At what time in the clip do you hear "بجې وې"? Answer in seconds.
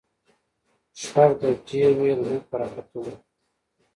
1.41-2.11